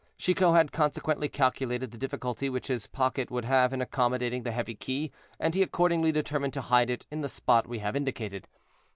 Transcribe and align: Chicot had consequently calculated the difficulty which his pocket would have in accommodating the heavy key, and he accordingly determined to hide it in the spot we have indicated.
Chicot 0.17 0.55
had 0.55 0.71
consequently 0.71 1.29
calculated 1.29 1.91
the 1.91 1.97
difficulty 1.99 2.49
which 2.49 2.69
his 2.69 2.87
pocket 2.87 3.29
would 3.29 3.45
have 3.45 3.71
in 3.71 3.81
accommodating 3.81 4.41
the 4.41 4.51
heavy 4.51 4.73
key, 4.73 5.11
and 5.39 5.53
he 5.53 5.61
accordingly 5.61 6.11
determined 6.11 6.53
to 6.53 6.61
hide 6.61 6.89
it 6.89 7.05
in 7.11 7.21
the 7.21 7.29
spot 7.29 7.67
we 7.67 7.77
have 7.77 7.95
indicated. 7.95 8.47